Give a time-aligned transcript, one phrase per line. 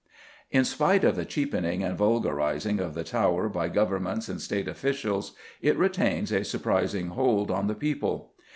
[0.49, 5.33] In spite of the cheapening and vulgarising of the Tower by Governments and State officials,
[5.61, 8.33] it retains a surprising hold on the people.